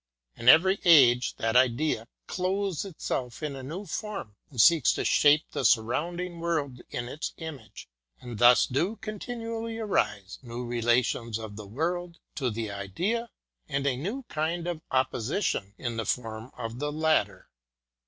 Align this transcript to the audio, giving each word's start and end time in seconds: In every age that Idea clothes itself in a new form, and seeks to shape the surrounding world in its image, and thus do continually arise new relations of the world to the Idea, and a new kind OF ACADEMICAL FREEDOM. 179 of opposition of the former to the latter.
In 0.35 0.49
every 0.49 0.79
age 0.83 1.35
that 1.35 1.55
Idea 1.55 2.07
clothes 2.25 2.85
itself 2.85 3.43
in 3.43 3.55
a 3.55 3.61
new 3.61 3.85
form, 3.85 4.35
and 4.49 4.59
seeks 4.59 4.93
to 4.93 5.05
shape 5.05 5.43
the 5.51 5.63
surrounding 5.63 6.39
world 6.39 6.81
in 6.89 7.07
its 7.07 7.33
image, 7.37 7.87
and 8.19 8.39
thus 8.39 8.65
do 8.65 8.95
continually 8.95 9.77
arise 9.77 10.39
new 10.41 10.65
relations 10.65 11.37
of 11.37 11.55
the 11.55 11.67
world 11.67 12.17
to 12.33 12.49
the 12.49 12.71
Idea, 12.71 13.29
and 13.69 13.85
a 13.85 13.95
new 13.95 14.23
kind 14.23 14.65
OF 14.65 14.77
ACADEMICAL 14.77 14.85
FREEDOM. 14.87 14.87
179 14.87 14.87
of 14.87 14.97
opposition 15.05 15.75
of 15.77 15.97
the 15.97 16.05
former 16.07 16.67
to 16.69 16.79
the 16.79 16.91
latter. 16.91 17.49